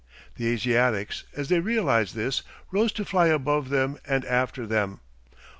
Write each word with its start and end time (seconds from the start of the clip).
The 0.37 0.47
Asiatics, 0.51 1.25
as 1.37 1.49
they 1.49 1.59
realised 1.59 2.15
this, 2.15 2.41
rose 2.71 2.91
to 2.93 3.05
fly 3.05 3.27
above 3.27 3.69
them 3.69 3.99
and 4.03 4.25
after 4.25 4.65
them. 4.65 4.99